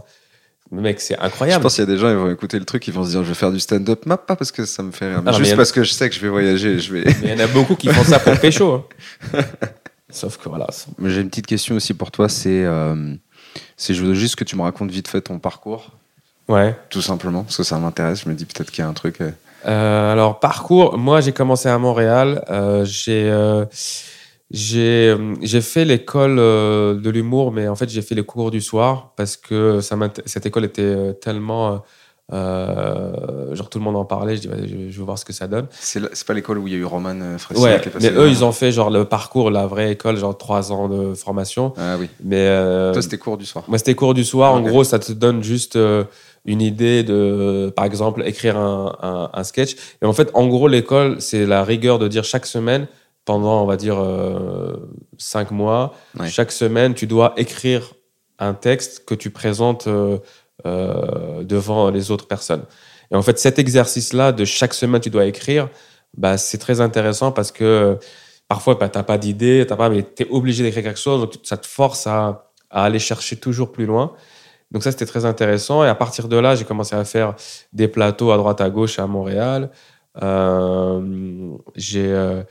[0.72, 1.62] mec, c'est incroyable.
[1.62, 3.10] Je pense qu'il y a des gens, ils vont écouter le truc, ils vont se
[3.10, 5.56] dire, je vais faire du stand-up, pas parce que ça me fait rire, mais juste
[5.56, 6.80] parce que je sais que je vais voyager.
[6.80, 7.04] Je vais...
[7.06, 8.86] Mais il y en a beaucoup qui font ça pour pécho.
[9.34, 9.39] Hein.
[10.12, 10.67] Sauf que voilà.
[11.04, 13.13] J'ai une petite question aussi pour toi, c'est, euh,
[13.78, 15.92] c'est je veux juste que tu me racontes vite fait ton parcours.
[16.48, 16.76] Ouais.
[16.90, 18.24] Tout simplement, parce que ça m'intéresse.
[18.24, 19.22] Je me dis peut-être qu'il y a un truc.
[19.22, 19.32] Euh,
[19.66, 22.44] euh, alors, parcours, moi j'ai commencé à Montréal.
[22.50, 23.66] Euh, j'ai euh,
[24.52, 29.38] j'ai fait l'école de l'humour, mais en fait j'ai fait les cours du soir parce
[29.38, 31.84] que ça cette école était tellement.
[32.32, 34.50] Genre tout le monde en parlait, je dis
[34.92, 35.68] je, veux voir ce que ça donne.
[35.80, 38.18] C'est pas l'école où il y a eu Roman Fressi ouais, qui est passé Mais
[38.18, 41.74] eux, ils ont fait genre le parcours, la vraie école, genre trois ans de formation.
[41.78, 42.10] Ah oui.
[42.24, 42.48] Mais
[42.94, 43.63] Toi, c'était cours du soir.
[43.68, 44.54] Moi, c'était cours du soir.
[44.54, 45.78] En gros, ça te donne juste
[46.46, 49.76] une idée de, par exemple, écrire un, un, sketch.
[50.02, 52.88] Et en fait, en gros, l'école, c'est la rigueur de dire chaque semaine,
[53.26, 54.78] pendant, on va dire, euh,
[55.18, 55.94] cinq mois,
[56.28, 57.94] chaque semaine, tu dois écrire
[58.39, 59.88] un texte que tu présentes
[60.65, 62.63] euh, devant les autres personnes.
[63.12, 65.69] Et en fait, cet exercice-là, de chaque semaine, tu dois écrire,
[66.17, 67.98] bah, c'est très intéressant parce que
[68.48, 71.58] parfois, bah, tu n'as pas d'idée, mais tu es obligé d'écrire quelque chose, donc ça
[71.58, 74.13] te force à, aller chercher toujours plus loin.
[74.72, 75.84] Donc ça, c'était très intéressant.
[75.84, 77.36] Et à partir de là, j'ai commencé à faire
[77.74, 79.72] des plateaux à droite, à gauche à Montréal.
[80.22, 82.43] Euh, j'ai euh,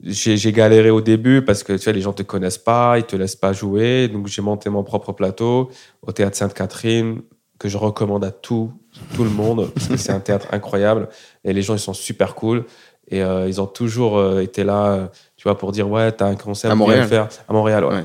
[0.00, 3.16] j'ai galéré au début parce que tu vois, les gens te connaissent pas, ils te
[3.16, 4.08] laissent pas jouer.
[4.08, 5.70] Donc j'ai monté mon propre plateau
[6.02, 7.22] au théâtre Sainte-Catherine
[7.58, 8.72] que je recommande à tout
[9.14, 11.08] tout le monde parce que c'est un théâtre incroyable
[11.44, 12.64] et les gens ils sont super cool
[13.10, 16.34] et euh, ils ont toujours euh, été là, tu vois, pour dire ouais, t'as un
[16.34, 17.94] concert À Montréal faire à Montréal, ouais.
[17.94, 18.04] Ouais.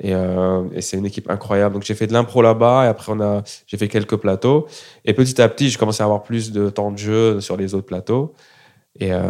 [0.00, 1.74] Et, euh, et c'est une équipe incroyable.
[1.74, 4.66] Donc j'ai fait de l'impro là-bas et après on a, j'ai fait quelques plateaux.
[5.04, 7.74] Et petit à petit, j'ai commencé à avoir plus de temps de jeu sur les
[7.74, 8.34] autres plateaux.
[9.00, 9.22] Et, euh,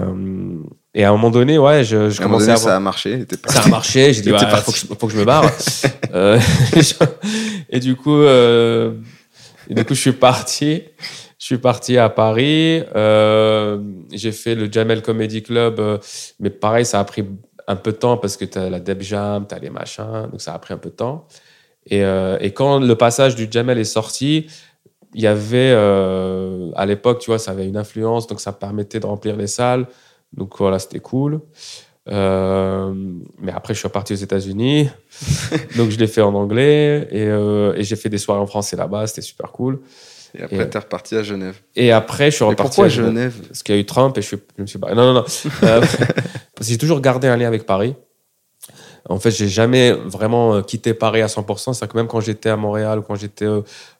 [0.94, 2.62] et à un moment donné, ouais, je, je À un moment commençais donné, à ça
[2.64, 2.76] avoir...
[2.76, 3.26] a marché.
[3.46, 4.12] Ça a marché.
[4.12, 5.50] J'ai dit, ouais, faut, je, faut que je me barre.
[6.14, 6.38] Euh,
[7.70, 8.22] et du coup,
[9.70, 10.82] du coup, je suis parti.
[11.44, 12.82] Je suis parti à Paris.
[12.96, 13.78] Euh,
[14.12, 15.98] j'ai fait le Jamel Comedy Club, euh,
[16.40, 17.22] mais pareil, ça a pris
[17.66, 20.28] un peu de temps parce que tu as la Deb Jam, tu as les machins,
[20.30, 21.26] donc ça a pris un peu de temps.
[21.86, 24.46] Et, euh, et quand le passage du Jamel est sorti,
[25.12, 29.06] il y avait, à l'époque, tu vois, ça avait une influence, donc ça permettait de
[29.06, 29.86] remplir les salles.
[30.32, 31.40] Donc voilà, c'était cool.
[32.10, 32.92] Euh,
[33.40, 34.90] mais après, je suis reparti aux États-Unis.
[35.76, 38.76] donc je l'ai fait en anglais et, euh, et j'ai fait des soirées en français
[38.76, 39.80] là-bas, c'était super cool.
[40.36, 41.56] Et après, t'es reparti à Genève.
[41.76, 42.68] Et après, je suis Mais reparti.
[42.70, 43.10] pourquoi à Genève.
[43.10, 43.48] Genève?
[43.48, 44.94] Parce qu'il y a eu Trump et je, suis, je me suis barré.
[44.94, 45.24] Non, non, non.
[45.62, 47.94] Euh, parce que j'ai toujours gardé un lien avec Paris.
[49.08, 51.74] En fait, j'ai jamais vraiment quitté Paris à 100%.
[51.74, 53.46] C'est-à-dire que même quand j'étais à Montréal ou quand j'étais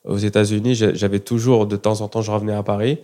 [0.05, 2.99] aux États-Unis, j'avais toujours, de temps en temps, je revenais à Paris.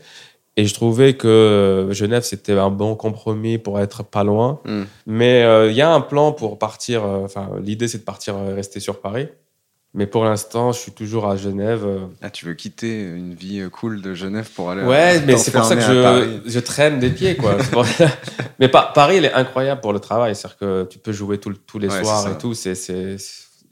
[0.57, 4.61] Et je trouvais que Genève, c'était un bon compromis pour être pas loin.
[4.65, 4.83] Hmm.
[5.07, 7.05] Mais euh, il y a un plan pour partir.
[7.05, 9.29] euh, Enfin, l'idée, c'est de partir euh, rester sur Paris.
[9.95, 11.83] Mais pour l'instant, je suis toujours à Genève.
[11.85, 15.51] euh, Ah, tu veux quitter une vie cool de Genève pour aller Ouais, mais c'est
[15.51, 17.57] pour ça que à je, je traîne des pieds, quoi.
[17.73, 17.85] Pour-
[18.61, 20.35] mais Pa- Paris, il est incroyable pour le travail.
[20.37, 22.55] C'est-à-dire que tu peux jouer tout- tous les Ouais, soirs et tout.
[22.55, 23.17] C'est, c'est,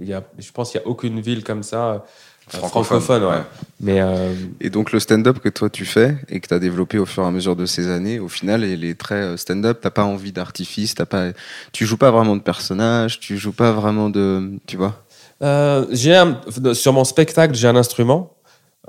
[0.01, 2.05] y a, je pense qu'il n'y a aucune ville comme ça,
[2.49, 3.25] Francophone, francophone.
[3.25, 3.43] ouais.
[3.81, 6.99] Mais euh, Et donc le stand-up que toi tu fais et que tu as développé
[6.99, 9.79] au fur et à mesure de ces années, au final, il est très euh, stand-up.
[9.81, 11.29] T'as pas envie d'artifice, t'as pas,
[11.73, 15.05] tu joues pas vraiment de personnage, tu joues pas vraiment de, tu vois?
[15.43, 16.41] euh, j'ai un-
[16.75, 18.35] sur mon spectacle, j'ai un instrument.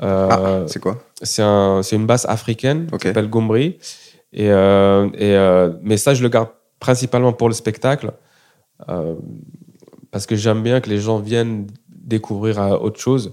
[0.02, 0.98] Euh, Ah, c'est quoi?
[1.22, 3.02] c'est, un, c'est une basse africaine Ok.
[3.02, 3.78] qui s'appelle Gombri.
[4.34, 8.12] Et, euh, et, euh, mais ça, je le garde principalement pour le spectacle.
[8.88, 9.15] euh,
[10.12, 11.67] parce que j'aime bien que les gens viennent
[12.10, 13.32] découvrir euh, autre chose.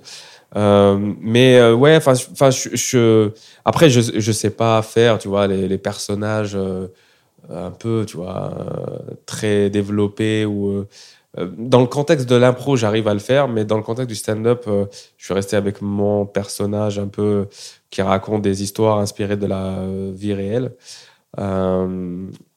[0.54, 3.30] Euh, mais euh, ouais, enfin, je- je,
[3.64, 6.86] après, je je sais pas faire, tu vois, les, les personnages euh,
[7.50, 8.52] un peu, tu vois,
[9.26, 10.84] très développés ou
[11.58, 14.64] dans le contexte de l'impro, j'arrive à le faire, mais dans le contexte du stand-up,
[15.18, 17.46] je suis resté avec mon personnage un peu
[17.90, 19.74] qui raconte des histoires inspirées de la
[20.14, 20.72] vie réelle.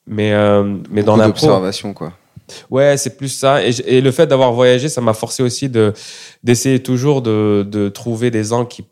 [0.06, 0.32] Mais
[0.90, 1.46] mais dans l'impro,
[1.92, 2.12] quoi.
[2.70, 3.62] Ouais, c'est plus ça.
[3.62, 5.92] Et, le fait d'avoir voyagé, ça m'a forcé aussi de
[6.42, 8.84] d'essayer toujours de, de trouver des angles qui,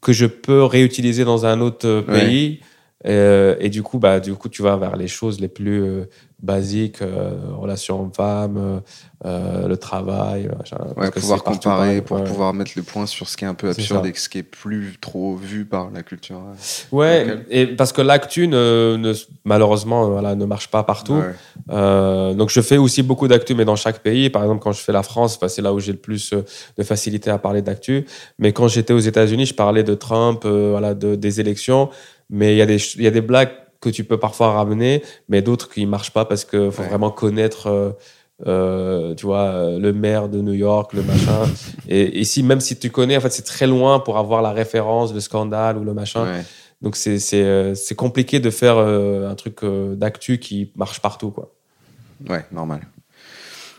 [0.00, 2.60] que je peux réutiliser dans un autre euh, Ouais.
[3.06, 6.04] Euh, et du coup, bah, du coup, tu vas vers les choses les plus euh,
[6.42, 8.82] basiques, euh, relations hommes-femmes,
[9.24, 10.78] euh, le travail, machin.
[10.96, 12.24] Ouais, pouvoir comparer, pareil, pour ouais.
[12.24, 14.42] pouvoir mettre le point sur ce qui est un peu absurde et ce qui est
[14.42, 16.40] plus trop vu par la culture.
[16.90, 21.22] Ouais, et parce que l'actu, ne, ne- malheureusement, voilà, ne marche pas partout.
[21.68, 22.34] Ouais.
[22.34, 24.28] Donc je fais aussi beaucoup d'actu, mais dans chaque pays.
[24.28, 26.34] Par exemple, quand je fais la France, c'est là où j'ai le plus
[26.76, 28.06] de facilité à parler d'actu.
[28.40, 31.90] Mais quand j'étais aux États-Unis, je parlais de Trump, voilà, de, des élections.
[32.30, 35.40] Mais il y, a des y a des blagues que tu peux parfois ramener, mais
[35.42, 36.88] d'autres qui marchent pas parce qu'il faut Ouais.
[36.88, 37.90] vraiment connaître, euh,
[38.46, 41.44] euh, tu vois, euh, le maire de New York, le machin.
[41.88, 45.14] Et ici, même si tu connais, en fait, c'est très loin pour avoir la référence,
[45.14, 46.24] le scandale ou le machin.
[46.24, 46.44] Ouais.
[46.82, 49.64] Donc c'est c'est c'est compliqué de faire un truc
[49.96, 51.52] d'actu qui marche partout, quoi.
[52.28, 52.80] Ouais, normal.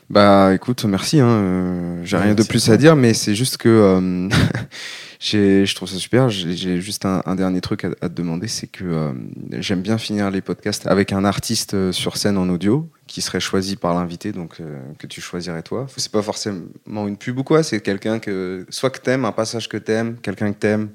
[0.09, 1.19] Bah écoute, merci.
[1.19, 1.27] Hein.
[1.27, 4.29] euh, J'ai Ouais, rien de plus à dire, mais c'est juste que euh,
[5.19, 6.29] je trouve ça super.
[6.29, 9.11] J'ai juste un, un dernier truc à, à te demander, c'est que euh,
[9.59, 13.39] j'aime bien finir les podcasts avec un artiste euh, sur scène en audio qui serait
[13.39, 14.61] choisi par l'invité, donc
[14.99, 15.87] que tu choisirais toi.
[15.97, 19.67] C'est pas forcément une pub ou quoi, c'est quelqu'un que soit que t'aimes, un passage
[19.67, 20.89] que t'aimes, quelqu'un que t'aimes,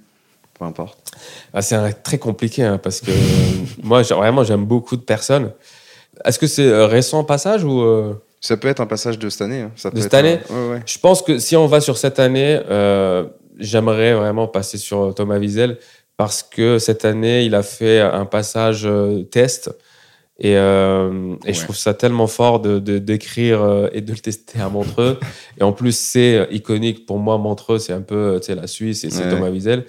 [0.57, 1.11] peu importe.
[1.53, 3.11] Ah, c'est très compliqué hein, parce que
[3.83, 5.51] moi, vraiment, j'aime beaucoup de personnes.
[6.25, 8.15] Est-ce que c'est récent passage ou euh,
[8.47, 9.63] Ça peut être un passage de cette année.
[9.63, 9.71] hein.
[9.75, 10.81] Ça De cette année un- Ouais, ouais.
[10.85, 13.25] Je pense que si on va sur cette année, euh,
[13.59, 15.79] j'aimerais vraiment passer sur Thomas Wiesel
[16.19, 19.71] parce que cette année, il a fait un passage euh, test.
[20.41, 24.61] Et, euh, et je trouve ça tellement fort de d'écrire euh, et de le tester
[24.61, 25.19] à Montreux.
[25.59, 27.39] et en plus, c'est euh, iconique pour moi.
[27.39, 29.29] Montreux, c'est un peu euh, la Suisse et c'est.
[29.31, 29.85] Thomas Wiesel.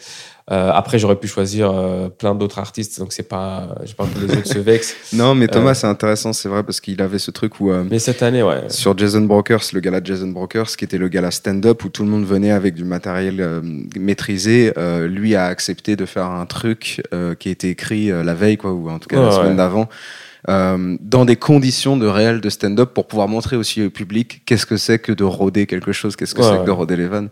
[0.51, 4.19] Euh, après, j'aurais pu choisir euh, plein d'autres artistes, donc c'est pas, j'ai pas que
[4.19, 4.95] les autres se vexent.
[5.13, 7.71] Non, mais Thomas, c'est intéressant, c'est vrai, parce qu'il avait ce truc où.
[7.71, 8.65] euh, Mais cette année, ouais.
[8.69, 12.09] Sur Jason Brokers, le gala Jason Brokers, qui était le gala stand-up où tout le
[12.09, 13.61] monde venait avec du matériel euh,
[13.97, 18.23] maîtrisé, euh, lui a accepté de faire un truc euh, qui a été écrit euh,
[18.23, 19.55] la veille, quoi, ou en tout cas la semaine ouais.
[19.55, 19.89] d'avant,
[20.49, 24.65] euh, dans des conditions de réel de stand-up pour pouvoir montrer aussi au public qu'est-ce
[24.65, 27.07] que c'est que de rôder quelque chose, qu'est-ce que Ouais, c'est que de rôder les
[27.07, 27.29] vannes.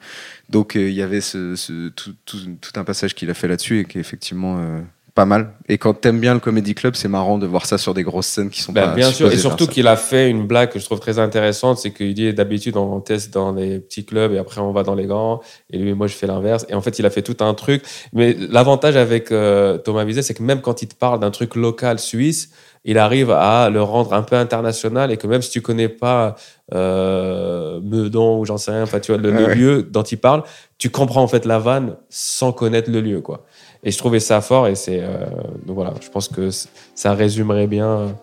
[0.49, 3.47] Donc euh, il y avait ce, ce- tout, tout- tout un passage qu'il a fait
[3.47, 4.79] là-dessus et qui est effectivement euh,
[5.15, 5.51] pas mal.
[5.69, 8.25] Et quand t'aimes bien le comedy club, c'est marrant de voir ça sur des grosses
[8.25, 10.79] scènes qui sont Ben, pas bien sûr, et surtout qu'il a fait une blague que
[10.79, 14.39] je trouve très intéressante, c'est qu'il dit d'habitude on teste dans les petits clubs et
[14.39, 16.65] après on va dans les grands, et lui moi je fais l'inverse.
[16.67, 17.83] Et en fait il a fait tout un truc.
[18.11, 21.53] Mais l'avantage avec euh, Thomas Vizet, c'est que même quand il te parle d'un truc
[21.53, 22.49] local suisse,
[22.85, 26.35] il arrive à le rendre un peu international et que même si tu connais pas
[26.73, 29.55] euh, Meudon ou j'en sais rien, enfin tu vois le, le Ouais.
[29.55, 30.43] lieu dont il parle,
[30.77, 33.45] tu comprends en fait la vanne sans connaître le lieu quoi.
[33.83, 35.25] Et je trouvais ça fort et c'est euh,
[35.65, 36.49] donc voilà, je pense que
[36.95, 38.15] ça résumerait bien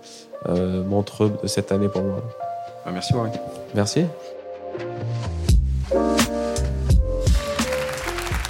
[0.49, 2.23] euh, Montreux de cette année pour moi.
[2.87, 3.33] Ah, merci Warren.
[3.75, 4.05] Merci.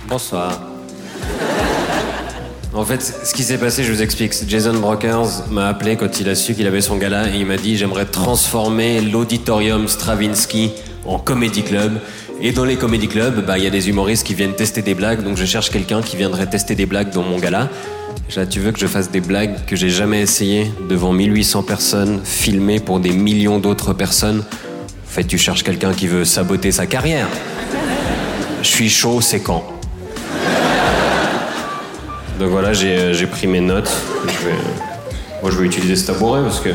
[0.08, 0.69] Bonsoir.
[2.72, 4.32] En fait, ce qui s'est passé, je vous explique.
[4.46, 7.56] Jason Brokers m'a appelé quand il a su qu'il avait son gala et il m'a
[7.56, 10.70] dit j'aimerais transformer l'auditorium Stravinsky
[11.04, 11.98] en comédie club.
[12.40, 14.94] Et dans les comédie clubs, bah, il y a des humoristes qui viennent tester des
[14.94, 17.68] blagues, donc je cherche quelqu'un qui viendrait tester des blagues dans mon gala.
[18.48, 22.78] Tu veux que je fasse des blagues que j'ai jamais essayé devant 1800 personnes, filmées
[22.78, 24.38] pour des millions d'autres personnes?
[24.40, 27.26] En fait, tu cherches quelqu'un qui veut saboter sa carrière.
[28.62, 29.79] Je suis chaud, c'est quand?
[32.40, 33.90] Donc voilà, j'ai euh, j'ai pris mes notes.
[34.24, 34.54] Je vais,
[35.42, 36.70] moi, je vais utiliser ce tabouret parce que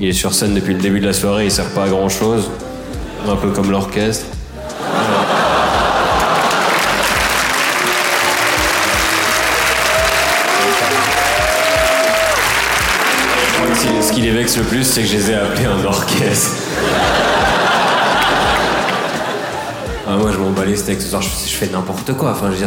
[0.00, 2.08] il est sur scène depuis le début de la soirée, il sert pas à grand
[2.08, 2.50] chose.
[3.28, 4.26] Un peu comme l'orchestre.
[14.02, 16.56] Ce qui les vexe le plus, c'est que je les ai appelés un orchestre.
[20.08, 22.32] Ah, moi, je m'en bats les steaks ce soir, je, je fais n'importe quoi.
[22.32, 22.64] Enfin, je.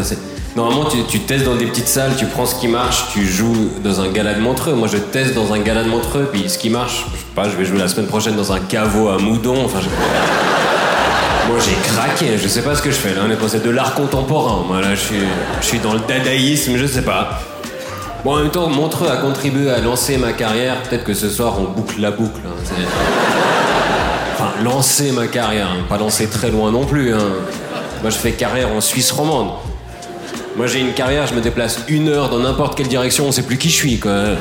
[0.55, 4.01] Normalement, tu, testes dans des petites salles, tu prends ce qui marche, tu joues dans
[4.01, 4.73] un gala de Montreux.
[4.73, 7.45] Moi, je teste dans un gala de Montreux, puis ce qui marche, je sais pas,
[7.49, 9.63] je vais jouer la semaine prochaine dans un caveau à Moudon.
[9.63, 9.79] Enfin,
[11.47, 13.21] Moi, j'ai craqué, je sais pas ce que je fais là.
[13.25, 14.63] On est passé de l'art contemporain.
[14.67, 17.39] Moi, là, je suis, dans le dadaïsme, je sais pas.
[18.25, 20.81] Bon, en même temps, Montreux a contribué à lancer ma carrière.
[20.83, 22.41] Peut-être que ce soir, on boucle la boucle.
[22.45, 22.73] hein.
[24.33, 25.85] Enfin, lancer ma carrière, hein.
[25.87, 27.13] pas lancer très loin non plus.
[27.13, 27.19] hein.
[28.01, 29.51] Moi, je fais carrière en Suisse romande.
[30.57, 33.43] Moi, j'ai une carrière, je me déplace une heure dans n'importe quelle direction, on sait
[33.43, 34.35] plus qui je suis, quoi.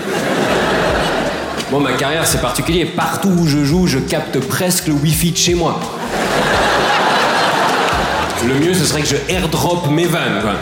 [1.71, 2.85] Bon, ma carrière, c'est particulier.
[2.85, 5.79] Partout où je joue, je capte presque le Wi-Fi de chez moi.
[8.47, 10.55] Le mieux, ce serait que je airdrop mes vannes, quoi.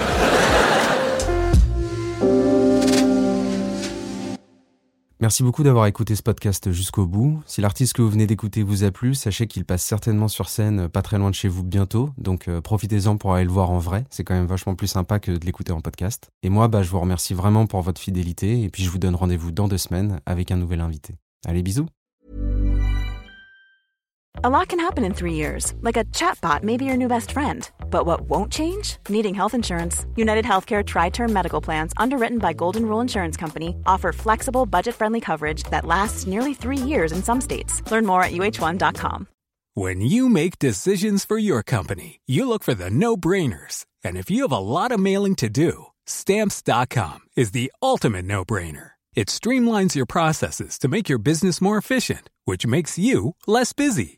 [5.29, 7.43] Merci beaucoup d'avoir écouté ce podcast jusqu'au bout.
[7.45, 10.81] Si l'artiste que vous venez d'écouter vous a plu, sachez qu'il passe certainement sur scène
[10.81, 13.71] euh, pas très loin de chez vous bientôt, donc euh, profitez-en pour aller le voir
[13.71, 14.07] en vrai.
[14.09, 16.31] C'est quand même vachement plus sympa que de l'écouter en podcast.
[16.43, 19.15] Et moi, bah, je vous remercie vraiment pour votre fidélité, et puis je vous donne
[19.15, 21.17] rendez-vous dans deux semaines avec un nouvel invité.
[21.47, 21.89] Allez, bisous.
[27.91, 28.99] But what won't change?
[29.09, 30.07] Needing health insurance.
[30.15, 34.95] United Healthcare Tri Term Medical Plans, underwritten by Golden Rule Insurance Company, offer flexible, budget
[34.95, 37.83] friendly coverage that lasts nearly three years in some states.
[37.91, 39.29] Learn more at uh1.com.
[39.75, 43.87] When you make decisions for your company, you look for the no brainers.
[44.03, 48.45] And if you have a lot of mailing to do, stamps.com is the ultimate no
[48.45, 48.93] brainer.
[49.15, 54.18] It streamlines your processes to make your business more efficient, which makes you less busy.